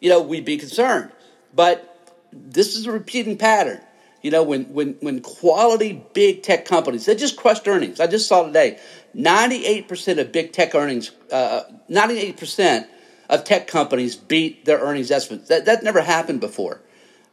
you 0.00 0.08
know, 0.08 0.22
we'd 0.22 0.44
be 0.44 0.56
concerned. 0.56 1.12
But 1.54 1.84
this 2.32 2.76
is 2.76 2.86
a 2.86 2.92
repeating 2.92 3.36
pattern. 3.36 3.80
You 4.22 4.30
know, 4.32 4.42
when, 4.42 4.64
when, 4.72 4.94
when 5.00 5.20
quality 5.20 6.04
big 6.12 6.42
tech 6.42 6.64
companies, 6.64 7.06
they 7.06 7.14
just 7.14 7.36
crushed 7.36 7.68
earnings. 7.68 8.00
I 8.00 8.06
just 8.06 8.26
saw 8.26 8.44
today 8.44 8.78
98% 9.14 10.18
of 10.18 10.32
big 10.32 10.52
tech 10.52 10.74
earnings, 10.74 11.12
uh, 11.30 11.62
98% 11.88 12.86
of 13.28 13.44
tech 13.44 13.66
companies 13.66 14.16
beat 14.16 14.64
their 14.64 14.78
earnings 14.78 15.10
estimates. 15.10 15.48
That, 15.48 15.66
that 15.66 15.82
never 15.82 16.00
happened 16.00 16.40
before. 16.40 16.80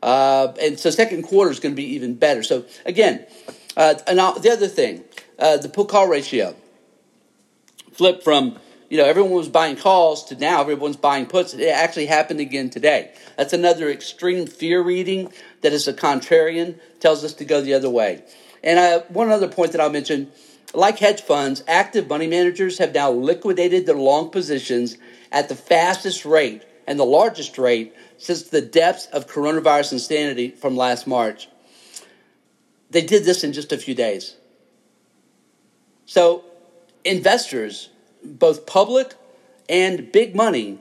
Uh, 0.05 0.53
and 0.61 0.79
so 0.79 0.91
second 0.91 1.23
quarter 1.23 1.49
is 1.49 1.59
going 1.59 1.73
to 1.73 1.75
be 1.75 1.95
even 1.95 2.13
better. 2.13 2.43
So 2.43 2.63
again, 2.85 3.25
uh, 3.75 3.95
and 4.05 4.19
the 4.19 4.51
other 4.51 4.67
thing, 4.67 5.03
uh, 5.39 5.57
the 5.57 5.67
put 5.67 5.89
call 5.89 6.07
ratio 6.07 6.55
flipped 7.91 8.23
from 8.23 8.59
you 8.91 8.99
know 8.99 9.05
everyone 9.05 9.31
was 9.31 9.49
buying 9.49 9.75
calls 9.75 10.25
to 10.25 10.35
now 10.35 10.61
everyone's 10.61 10.95
buying 10.95 11.25
puts. 11.25 11.55
It 11.55 11.69
actually 11.69 12.05
happened 12.05 12.39
again 12.39 12.69
today. 12.69 13.13
That's 13.35 13.51
another 13.51 13.89
extreme 13.89 14.45
fear 14.45 14.79
reading 14.79 15.33
that 15.61 15.73
is 15.73 15.87
a 15.87 15.93
contrarian 15.93 16.79
tells 16.99 17.23
us 17.23 17.33
to 17.33 17.45
go 17.45 17.61
the 17.61 17.73
other 17.73 17.89
way. 17.89 18.23
And 18.63 18.77
uh, 18.77 19.01
one 19.09 19.31
other 19.31 19.47
point 19.47 19.71
that 19.71 19.81
I'll 19.81 19.89
mention. 19.89 20.31
Like 20.73 20.99
hedge 20.99 21.21
funds, 21.21 21.63
active 21.69 22.09
money 22.09 22.27
managers 22.27 22.79
have 22.79 22.93
now 22.93 23.09
liquidated 23.09 23.85
their 23.85 23.95
long 23.95 24.29
positions 24.29 24.97
at 25.31 25.47
the 25.47 25.55
fastest 25.55 26.25
rate 26.25 26.63
and 26.87 26.99
the 26.99 27.05
largest 27.05 27.57
rate 27.57 27.93
since 28.17 28.43
the 28.43 28.61
depths 28.61 29.07
of 29.07 29.27
coronavirus 29.27 29.93
insanity 29.93 30.51
from 30.51 30.75
last 30.75 31.07
March. 31.07 31.49
They 32.89 33.01
did 33.01 33.25
this 33.25 33.43
in 33.43 33.53
just 33.53 33.71
a 33.71 33.77
few 33.77 33.95
days. 33.95 34.35
So, 36.05 36.45
investors, 37.03 37.89
both 38.23 38.65
public 38.65 39.15
and 39.67 40.11
big 40.11 40.35
money, 40.35 40.79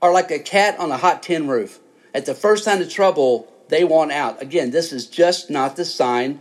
are 0.00 0.12
like 0.12 0.30
a 0.30 0.38
cat 0.38 0.78
on 0.78 0.90
a 0.90 0.96
hot 0.96 1.22
tin 1.22 1.48
roof. 1.48 1.80
At 2.14 2.26
the 2.26 2.34
first 2.34 2.64
sign 2.64 2.80
of 2.80 2.90
trouble, 2.90 3.52
they 3.68 3.84
want 3.84 4.12
out. 4.12 4.40
Again, 4.40 4.70
this 4.70 4.92
is 4.92 5.06
just 5.06 5.50
not 5.50 5.76
the 5.76 5.84
sign 5.84 6.40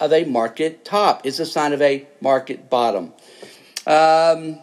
of 0.00 0.12
a 0.12 0.24
market 0.24 0.84
top, 0.84 1.24
it's 1.24 1.38
a 1.38 1.46
sign 1.46 1.72
of 1.72 1.80
a 1.80 2.06
market 2.20 2.68
bottom. 2.68 3.12
Um, 3.86 4.58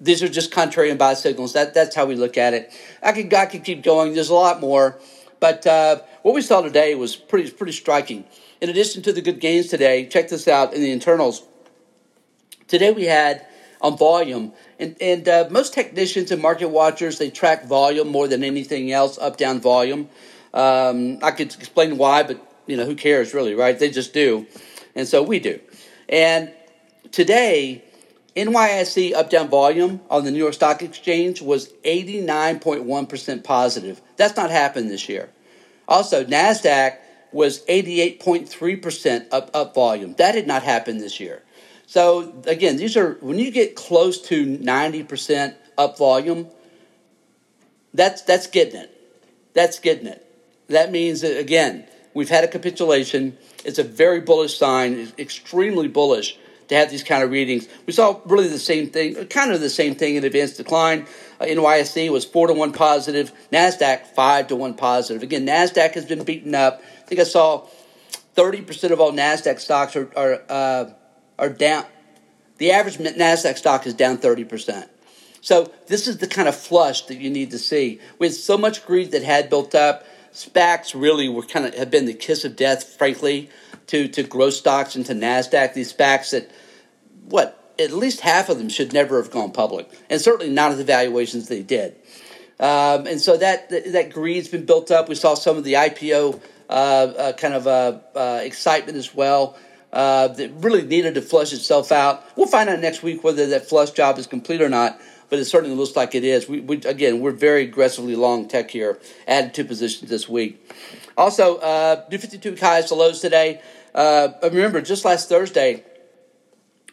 these 0.00 0.22
are 0.22 0.28
just 0.28 0.52
contrarian 0.52 0.98
buy 0.98 1.14
signals. 1.14 1.52
That, 1.52 1.74
that's 1.74 1.94
how 1.94 2.06
we 2.06 2.14
look 2.14 2.36
at 2.36 2.54
it. 2.54 2.72
I 3.02 3.12
could, 3.12 3.32
I 3.34 3.46
could 3.46 3.64
keep 3.64 3.82
going. 3.82 4.14
There's 4.14 4.30
a 4.30 4.34
lot 4.34 4.60
more. 4.60 4.98
But 5.40 5.66
uh, 5.66 6.00
what 6.22 6.34
we 6.34 6.42
saw 6.42 6.60
today 6.62 6.94
was 6.94 7.16
pretty, 7.16 7.50
pretty 7.50 7.72
striking. 7.72 8.24
In 8.60 8.68
addition 8.68 9.02
to 9.02 9.12
the 9.12 9.22
good 9.22 9.40
gains 9.40 9.68
today, 9.68 10.06
check 10.06 10.28
this 10.28 10.48
out 10.48 10.74
in 10.74 10.80
the 10.80 10.90
internals. 10.90 11.42
Today 12.66 12.90
we 12.90 13.04
had 13.04 13.46
on 13.80 13.96
volume. 13.96 14.52
And, 14.78 14.96
and 15.00 15.28
uh, 15.28 15.48
most 15.50 15.74
technicians 15.74 16.30
and 16.30 16.42
market 16.42 16.68
watchers, 16.68 17.18
they 17.18 17.30
track 17.30 17.66
volume 17.66 18.08
more 18.08 18.28
than 18.28 18.42
anything 18.42 18.90
else, 18.92 19.18
up 19.18 19.36
down 19.36 19.60
volume. 19.60 20.08
Um, 20.54 21.18
I 21.22 21.30
could 21.30 21.54
explain 21.54 21.98
why, 21.98 22.22
but 22.22 22.44
you 22.66 22.76
know 22.76 22.84
who 22.84 22.94
cares 22.94 23.34
really, 23.34 23.54
right? 23.54 23.78
They 23.78 23.90
just 23.90 24.12
do, 24.12 24.46
and 24.94 25.06
so 25.06 25.22
we 25.22 25.40
do. 25.40 25.60
And 26.08 26.52
today, 27.12 27.84
NYSE 28.36 29.14
up 29.14 29.30
down 29.30 29.48
volume 29.48 30.00
on 30.10 30.24
the 30.24 30.30
New 30.30 30.38
York 30.38 30.54
Stock 30.54 30.82
Exchange 30.82 31.42
was 31.42 31.68
89.1% 31.84 33.44
positive. 33.44 34.00
That's 34.16 34.36
not 34.36 34.50
happened 34.50 34.90
this 34.90 35.08
year. 35.08 35.30
Also, 35.88 36.24
NASDAQ 36.24 36.98
was 37.32 37.64
88.3% 37.66 39.28
up, 39.32 39.50
up 39.54 39.74
volume. 39.74 40.14
That 40.14 40.32
did 40.32 40.46
not 40.46 40.62
happen 40.62 40.98
this 40.98 41.20
year. 41.20 41.42
So, 41.86 42.42
again, 42.46 42.76
these 42.76 42.96
are 42.96 43.14
when 43.20 43.38
you 43.38 43.50
get 43.50 43.74
close 43.74 44.20
to 44.28 44.44
90% 44.44 45.54
up 45.78 45.96
volume, 45.96 46.48
that's, 47.94 48.22
that's 48.22 48.46
getting 48.46 48.80
it. 48.80 48.94
That's 49.54 49.78
getting 49.78 50.06
it. 50.06 50.24
That 50.68 50.92
means 50.92 51.22
that, 51.22 51.38
again, 51.38 51.86
we've 52.12 52.28
had 52.28 52.44
a 52.44 52.48
capitulation. 52.48 53.38
It's 53.64 53.78
a 53.78 53.84
very 53.84 54.20
bullish 54.20 54.58
sign, 54.58 54.92
it's 54.94 55.12
extremely 55.18 55.88
bullish 55.88 56.38
to 56.68 56.74
have 56.74 56.90
these 56.90 57.02
kind 57.02 57.22
of 57.22 57.30
readings. 57.30 57.66
We 57.86 57.92
saw 57.92 58.20
really 58.26 58.48
the 58.48 58.58
same 58.58 58.88
thing, 58.88 59.14
kind 59.26 59.52
of 59.52 59.60
the 59.60 59.70
same 59.70 59.94
thing 59.94 60.16
in 60.16 60.24
advanced 60.24 60.56
decline. 60.56 61.06
Uh, 61.40 61.44
NYSE 61.44 62.10
was 62.10 62.24
four 62.24 62.46
to 62.46 62.54
one 62.54 62.72
positive, 62.72 63.32
Nasdaq 63.52 64.06
five 64.14 64.48
to 64.48 64.56
one 64.56 64.74
positive. 64.74 65.22
Again, 65.22 65.46
Nasdaq 65.46 65.92
has 65.94 66.04
been 66.04 66.24
beaten 66.24 66.54
up. 66.54 66.82
I 67.02 67.06
think 67.06 67.20
I 67.20 67.24
saw 67.24 67.66
thirty 68.34 68.62
percent 68.62 68.92
of 68.92 69.00
all 69.00 69.12
Nasdaq 69.12 69.60
stocks 69.60 69.96
are 69.96 70.10
are 70.16 70.42
uh, 70.48 70.90
are 71.38 71.48
down. 71.48 71.86
The 72.58 72.72
average 72.72 72.98
Nasdaq 72.98 73.56
stock 73.56 73.86
is 73.86 73.94
down 73.94 74.18
thirty 74.18 74.44
percent. 74.44 74.90
So 75.40 75.72
this 75.86 76.08
is 76.08 76.18
the 76.18 76.26
kind 76.26 76.48
of 76.48 76.56
flush 76.56 77.02
that 77.06 77.18
you 77.18 77.30
need 77.30 77.52
to 77.52 77.58
see. 77.58 78.00
With 78.18 78.34
so 78.34 78.58
much 78.58 78.84
greed 78.84 79.12
that 79.12 79.22
had 79.22 79.48
built 79.48 79.74
up, 79.74 80.04
SPACs 80.32 80.94
really 80.94 81.28
were 81.28 81.42
kind 81.42 81.66
of 81.66 81.74
have 81.74 81.90
been 81.90 82.06
the 82.06 82.14
kiss 82.14 82.44
of 82.44 82.56
death, 82.56 82.84
frankly, 82.96 83.50
to 83.88 84.08
to 84.08 84.22
growth 84.22 84.54
stocks 84.54 84.96
and 84.96 85.04
to 85.06 85.14
Nasdaq. 85.14 85.74
These 85.74 85.92
SPACs 85.92 86.30
that 86.30 86.50
what 87.28 87.72
at 87.78 87.92
least 87.92 88.20
half 88.20 88.48
of 88.48 88.58
them 88.58 88.68
should 88.68 88.92
never 88.92 89.22
have 89.22 89.30
gone 89.30 89.52
public, 89.52 89.88
and 90.10 90.20
certainly 90.20 90.52
not 90.52 90.72
at 90.72 90.78
the 90.78 90.84
valuations 90.84 91.48
they 91.48 91.62
did. 91.62 91.96
Um, 92.60 93.06
and 93.06 93.20
so 93.20 93.36
that, 93.36 93.70
that, 93.70 94.10
greed's 94.12 94.48
been 94.48 94.66
built 94.66 94.90
up. 94.90 95.08
We 95.08 95.14
saw 95.14 95.34
some 95.34 95.56
of 95.56 95.62
the 95.62 95.74
IPO 95.74 96.40
uh, 96.68 96.72
uh, 96.72 97.32
kind 97.34 97.54
of 97.54 97.68
uh, 97.68 98.00
uh, 98.16 98.40
excitement 98.42 98.98
as 98.98 99.14
well. 99.14 99.56
Uh, 99.90 100.28
that 100.28 100.50
really 100.56 100.82
needed 100.82 101.14
to 101.14 101.22
flush 101.22 101.52
itself 101.54 101.92
out. 101.92 102.22
We'll 102.36 102.46
find 102.46 102.68
out 102.68 102.78
next 102.80 103.02
week 103.02 103.24
whether 103.24 103.46
that 103.46 103.70
flush 103.70 103.92
job 103.92 104.18
is 104.18 104.26
complete 104.26 104.60
or 104.60 104.68
not 104.68 105.00
but 105.30 105.38
it 105.38 105.44
certainly 105.44 105.76
looks 105.76 105.96
like 105.96 106.14
it 106.14 106.24
is. 106.24 106.48
We, 106.48 106.60
we 106.60 106.76
again, 106.78 107.20
we're 107.20 107.32
very 107.32 107.64
aggressively 107.64 108.16
long 108.16 108.48
tech 108.48 108.70
here, 108.70 108.98
added 109.26 109.54
two 109.54 109.64
positions 109.64 110.10
this 110.10 110.28
week. 110.28 110.72
Also, 111.16 111.56
uh, 111.56 112.04
new 112.10 112.18
52 112.18 112.56
highs 112.56 112.86
to 112.86 112.94
lows 112.94 113.20
today. 113.20 113.60
Uh, 113.94 114.28
remember, 114.42 114.80
just 114.80 115.04
last 115.04 115.28
Thursday, 115.28 115.84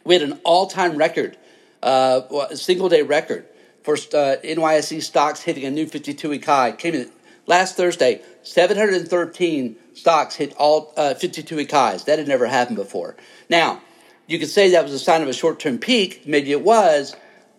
we 0.04 0.14
had 0.14 0.22
an 0.22 0.40
all-time 0.44 0.96
record, 0.96 1.36
uh, 1.82 2.22
a 2.50 2.56
single 2.56 2.88
day 2.88 3.02
record 3.02 3.46
for 3.82 3.94
uh, 3.94 4.36
NYSE 4.42 5.02
stocks 5.02 5.42
hitting 5.42 5.64
a 5.64 5.70
new 5.70 5.86
52-week 5.86 6.44
high. 6.44 6.72
Came 6.72 6.94
in 6.94 7.10
last 7.46 7.76
Thursday, 7.76 8.20
713 8.42 9.76
stocks 9.94 10.34
hit 10.34 10.54
all 10.56 10.92
52-week 10.96 11.72
uh, 11.72 11.76
highs. 11.76 12.04
That 12.04 12.18
had 12.18 12.26
never 12.26 12.46
happened 12.46 12.76
before. 12.76 13.16
Now, 13.48 13.80
you 14.26 14.40
could 14.40 14.48
say 14.50 14.70
that 14.70 14.82
was 14.82 14.92
a 14.92 14.98
sign 14.98 15.22
of 15.22 15.28
a 15.28 15.32
short-term 15.32 15.78
peak. 15.78 16.22
Maybe 16.26 16.50
it 16.50 16.62
was, 16.62 17.14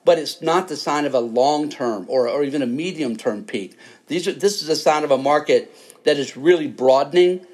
but 0.08 0.18
it's 0.18 0.42
not 0.42 0.70
the 0.70 0.78
sign 0.78 1.04
of 1.04 1.14
a 1.14 1.20
long 1.20 1.68
term 1.68 2.06
or, 2.08 2.30
or 2.30 2.42
even 2.46 2.62
a 2.62 2.66
medium 2.66 3.18
term 3.18 3.44
peak. 3.44 3.78
These 4.08 4.26
are, 4.30 4.32
this 4.32 4.62
is 4.62 4.70
a 4.70 4.76
sign 4.78 5.04
of 5.04 5.12
a 5.12 5.18
market 5.18 5.76
that 6.06 6.16
is 6.16 6.38
really 6.38 6.68
broadening, 6.68 7.46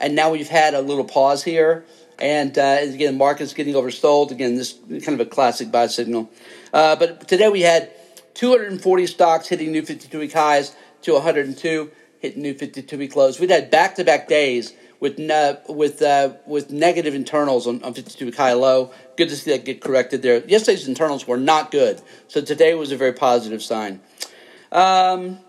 and 0.00 0.16
now 0.16 0.32
we've 0.32 0.48
had 0.48 0.74
a 0.74 0.80
little 0.80 1.04
pause 1.04 1.44
here. 1.44 1.84
And 2.18 2.58
uh, 2.58 2.78
again, 2.80 3.16
market's 3.16 3.54
getting 3.54 3.74
oversold. 3.74 4.32
Again, 4.32 4.56
this 4.56 4.72
kind 4.88 5.20
of 5.20 5.20
a 5.20 5.24
classic 5.24 5.70
buy 5.70 5.86
signal. 5.86 6.28
Uh, 6.72 6.96
but 6.96 7.28
today 7.28 7.48
we 7.48 7.60
had 7.60 7.92
240 8.34 9.06
stocks 9.06 9.46
hitting 9.46 9.70
new 9.70 9.82
52 9.82 10.18
week 10.18 10.32
highs 10.32 10.74
to 11.02 11.12
102 11.12 11.92
hitting 12.18 12.42
new 12.42 12.54
52 12.54 12.98
week 12.98 13.14
lows. 13.14 13.38
We'd 13.38 13.50
had 13.50 13.70
back 13.70 13.94
to 13.94 14.04
back 14.04 14.26
days 14.26 14.74
with 15.00 15.18
uh, 15.18 15.56
with 15.68 16.02
uh, 16.02 16.34
with 16.46 16.70
negative 16.70 17.14
internals 17.14 17.66
on, 17.66 17.82
on 17.82 17.94
52 17.94 18.26
week 18.26 18.36
high 18.36 18.52
low. 18.52 18.92
Good 19.16 19.30
to 19.30 19.36
see 19.36 19.50
that 19.50 19.64
get 19.64 19.80
corrected 19.80 20.22
there. 20.22 20.44
Yesterday's 20.46 20.86
internals 20.86 21.26
were 21.26 21.38
not 21.38 21.70
good, 21.70 22.00
so 22.28 22.40
today 22.40 22.74
was 22.74 22.92
a 22.92 22.96
very 22.96 23.12
positive 23.12 23.62
sign. 23.62 24.00
Um, 24.70 25.40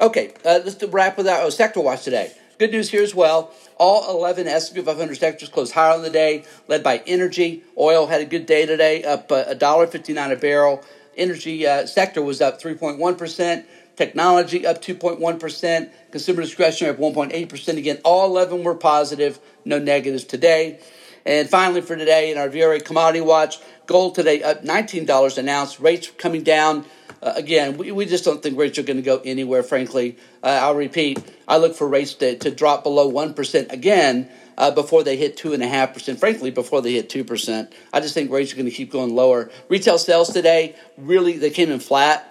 okay, 0.00 0.34
uh, 0.44 0.60
let's 0.64 0.82
wrap 0.84 1.16
with 1.16 1.26
our 1.26 1.42
oh, 1.42 1.50
sector 1.50 1.80
watch 1.80 2.04
today. 2.04 2.32
Good 2.58 2.72
news 2.72 2.90
here 2.90 3.02
as 3.02 3.14
well. 3.14 3.54
All 3.78 4.18
11 4.18 4.46
S&P 4.46 4.82
500 4.82 5.16
sectors 5.16 5.48
closed 5.48 5.72
higher 5.72 5.94
on 5.94 6.02
the 6.02 6.10
day, 6.10 6.44
led 6.68 6.82
by 6.82 7.02
energy. 7.06 7.62
Oil 7.78 8.06
had 8.06 8.20
a 8.20 8.26
good 8.26 8.44
day 8.44 8.66
today, 8.66 9.02
up 9.02 9.32
uh, 9.32 9.44
$1.59 9.54 10.32
a 10.32 10.36
barrel. 10.36 10.84
Energy 11.16 11.66
uh, 11.66 11.86
sector 11.86 12.20
was 12.20 12.42
up 12.42 12.60
3.1 12.60 13.16
percent. 13.16 13.66
Technology 14.00 14.66
up 14.66 14.80
2.1%. 14.80 15.90
Consumer 16.10 16.40
discretionary 16.40 16.96
up 16.96 17.02
1.8%. 17.02 17.76
Again, 17.76 17.98
all 18.02 18.30
11 18.30 18.64
were 18.64 18.74
positive, 18.74 19.38
no 19.66 19.78
negatives 19.78 20.24
today. 20.24 20.80
And 21.26 21.50
finally, 21.50 21.82
for 21.82 21.96
today, 21.96 22.30
in 22.30 22.38
our 22.38 22.48
VRA 22.48 22.82
Commodity 22.82 23.20
Watch, 23.20 23.58
gold 23.84 24.14
today 24.14 24.42
up 24.42 24.64
$19 24.64 25.36
an 25.36 25.48
ounce. 25.50 25.80
Rates 25.80 26.10
coming 26.16 26.42
down. 26.42 26.86
Uh, 27.22 27.34
again, 27.36 27.76
we, 27.76 27.92
we 27.92 28.06
just 28.06 28.24
don't 28.24 28.42
think 28.42 28.58
rates 28.58 28.78
are 28.78 28.84
going 28.84 28.96
to 28.96 29.02
go 29.02 29.20
anywhere, 29.22 29.62
frankly. 29.62 30.16
Uh, 30.42 30.60
I'll 30.62 30.74
repeat, 30.74 31.22
I 31.46 31.58
look 31.58 31.74
for 31.74 31.86
rates 31.86 32.14
to, 32.14 32.38
to 32.38 32.50
drop 32.50 32.84
below 32.84 33.12
1% 33.12 33.70
again 33.70 34.30
uh, 34.56 34.70
before 34.70 35.04
they 35.04 35.18
hit 35.18 35.36
2.5%. 35.36 36.18
Frankly, 36.18 36.50
before 36.50 36.80
they 36.80 36.92
hit 36.92 37.10
2%. 37.10 37.70
I 37.92 38.00
just 38.00 38.14
think 38.14 38.30
rates 38.30 38.54
are 38.54 38.56
going 38.56 38.64
to 38.64 38.72
keep 38.72 38.90
going 38.90 39.14
lower. 39.14 39.50
Retail 39.68 39.98
sales 39.98 40.32
today, 40.32 40.74
really, 40.96 41.36
they 41.36 41.50
came 41.50 41.70
in 41.70 41.80
flat 41.80 42.29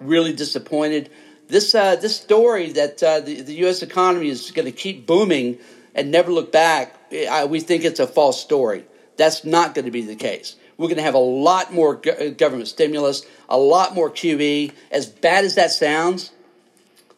really 0.00 0.32
disappointed. 0.32 1.10
This 1.48 1.74
uh, 1.74 1.96
this 1.96 2.16
story 2.16 2.72
that 2.72 3.02
uh, 3.02 3.20
the 3.20 3.42
the 3.42 3.54
U.S. 3.66 3.82
economy 3.82 4.28
is 4.28 4.50
going 4.50 4.66
to 4.66 4.72
keep 4.72 5.06
booming 5.06 5.58
and 5.94 6.10
never 6.10 6.32
look 6.32 6.52
back, 6.52 6.94
I, 7.12 7.44
we 7.46 7.60
think 7.60 7.84
it's 7.84 8.00
a 8.00 8.06
false 8.06 8.40
story. 8.40 8.84
That's 9.16 9.44
not 9.44 9.74
going 9.74 9.84
to 9.84 9.90
be 9.90 10.02
the 10.02 10.16
case. 10.16 10.56
We're 10.76 10.86
going 10.86 10.96
to 10.96 11.02
have 11.02 11.14
a 11.14 11.18
lot 11.18 11.72
more 11.72 11.96
go- 11.96 12.30
government 12.30 12.68
stimulus, 12.68 13.26
a 13.48 13.58
lot 13.58 13.94
more 13.94 14.10
QE. 14.10 14.72
As 14.90 15.06
bad 15.06 15.44
as 15.44 15.56
that 15.56 15.72
sounds, 15.72 16.30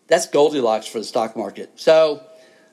that's 0.09 0.27
Goldilocks 0.27 0.87
for 0.87 0.99
the 0.99 1.05
stock 1.05 1.37
market. 1.37 1.71
So, 1.77 2.25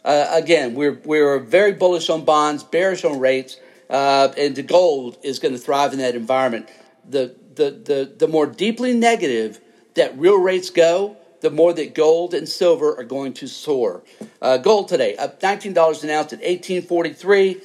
uh, 0.04 0.28
again, 0.32 0.74
we're 0.74 1.00
we're 1.06 1.40
very 1.40 1.74
bullish 1.74 2.10
on 2.10 2.26
bonds, 2.26 2.64
bearish 2.64 3.04
on 3.06 3.20
rates, 3.20 3.58
uh, 3.90 4.30
and 4.38 4.56
the 4.56 4.64
gold 4.64 5.18
is 5.24 5.40
going 5.40 5.54
to 5.54 5.60
thrive 5.60 5.94
in 5.94 6.00
that 6.00 6.16
environment. 6.16 6.70
The 7.08 7.36
the 7.56 7.72
the 7.72 8.14
the 8.18 8.28
more 8.28 8.48
deeply 8.48 8.94
negative 8.94 9.60
that 9.96 10.18
real 10.18 10.38
rates 10.38 10.70
go, 10.70 11.18
the 11.42 11.50
more 11.50 11.74
that 11.74 11.96
gold 11.96 12.34
and 12.34 12.48
silver 12.48 12.98
are 12.98 13.04
going 13.04 13.34
to 13.34 13.48
soar. 13.48 14.04
Uh, 14.42 14.58
gold 14.58 14.88
today 14.88 15.16
up 15.16 15.40
$19 15.40 15.70
an 16.04 16.10
ounce 16.10 16.34
at 16.34 16.40
1843. 16.40 17.62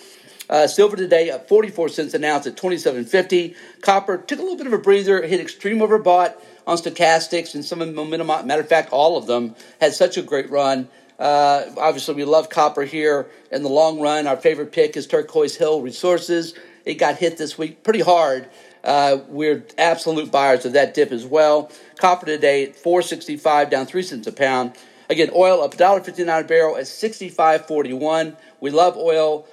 Uh, 0.49 0.67
silver 0.67 0.97
today 0.97 1.31
up 1.31 1.49
44 1.49 1.89
cents 1.89 2.15
an 2.15 2.23
ounce 2.25 2.47
at 2.47 2.57
27.50. 2.57 3.57
Copper 3.81 4.19
took 4.19 4.39
a 4.39 4.43
little 4.43 4.59
bit 4.59 4.67
of 4.67 4.73
a 4.73 4.79
breather, 4.79 5.23
hit 5.23 5.41
extreme 5.41 5.79
overbought 5.79 6.35
on 6.67 6.77
stochastics 6.77 7.55
and 7.55 7.65
some 7.65 7.81
of 7.81 7.89
the 7.89 7.95
momentum. 7.95 8.27
Matter 8.47 8.61
of 8.61 8.69
fact, 8.69 8.93
all 8.93 9.17
of 9.17 9.27
them 9.27 9.55
had 9.81 9.95
such 9.95 10.17
a 10.17 10.23
great 10.23 10.51
run. 10.51 10.89
Uh, 11.19 11.65
obviously, 11.79 12.15
we 12.15 12.25
love 12.25 12.51
copper 12.51 12.83
here 12.83 13.31
in 13.51 13.63
the 13.63 13.69
long 13.69 14.01
run. 14.01 14.27
Our 14.27 14.37
favorite 14.37 14.73
pick 14.73 14.97
is 14.97 15.07
Turquoise 15.07 15.57
Hill 15.57 15.81
Resources. 15.81 16.55
It 16.85 16.95
got 16.95 17.17
hit 17.17 17.39
this 17.39 17.57
week 17.57 17.83
pretty 17.83 18.01
hard. 18.01 18.49
Uh, 18.85 19.19
we're 19.29 19.65
absolute 19.79 20.31
buyers 20.31 20.67
of 20.67 20.75
that 20.75 20.95
dip 20.95 21.11
as 21.11 21.25
well. 21.25 21.71
Copper 21.97 22.27
today 22.27 22.65
at 22.65 22.77
465, 22.77 23.71
down 23.71 23.87
three 23.87 24.03
cents 24.03 24.27
a 24.27 24.33
pound. 24.33 24.77
Again, 25.09 25.31
oil 25.35 25.63
up 25.63 25.75
$1.59 25.75 26.41
a 26.41 26.45
barrel 26.45 26.77
at 26.77 26.85
65.41. 26.85 28.37
We 28.61 28.71
love 28.71 28.97
oil. 28.97 29.47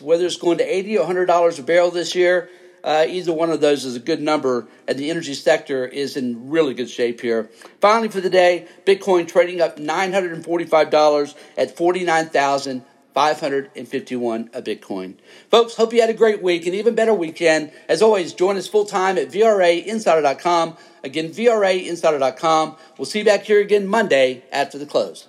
Whether 0.00 0.26
it's 0.26 0.36
going 0.36 0.58
to 0.58 0.64
80 0.64 0.98
or 0.98 1.06
$100 1.06 1.58
a 1.58 1.62
barrel 1.62 1.90
this 1.90 2.14
year, 2.14 2.50
uh, 2.84 3.06
either 3.08 3.32
one 3.32 3.50
of 3.50 3.60
those 3.60 3.84
is 3.84 3.96
a 3.96 4.00
good 4.00 4.20
number, 4.20 4.66
and 4.88 4.98
the 4.98 5.08
energy 5.08 5.34
sector 5.34 5.86
is 5.86 6.16
in 6.16 6.50
really 6.50 6.74
good 6.74 6.90
shape 6.90 7.20
here. 7.20 7.48
Finally, 7.80 8.08
for 8.08 8.20
the 8.20 8.28
day, 8.28 8.66
Bitcoin 8.84 9.26
trading 9.26 9.60
up 9.60 9.78
$945 9.78 11.34
at 11.56 11.76
49,000. 11.76 12.84
551 13.14 14.50
a 14.52 14.62
Bitcoin. 14.62 15.14
Folks, 15.50 15.74
hope 15.74 15.92
you 15.92 16.00
had 16.00 16.10
a 16.10 16.14
great 16.14 16.42
week, 16.42 16.66
and 16.66 16.74
even 16.74 16.94
better 16.94 17.14
weekend. 17.14 17.72
As 17.88 18.02
always, 18.02 18.32
join 18.32 18.56
us 18.56 18.66
full 18.66 18.84
time 18.84 19.18
at 19.18 19.28
VRAinsider.com. 19.28 20.76
Again, 21.04 21.30
VRAinsider.com. 21.30 22.76
We'll 22.96 23.06
see 23.06 23.20
you 23.20 23.24
back 23.24 23.42
here 23.42 23.60
again 23.60 23.86
Monday 23.86 24.44
after 24.52 24.78
the 24.78 24.86
close. 24.86 25.28